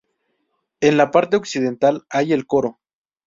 [0.79, 2.79] En la parte occidental hay el coro.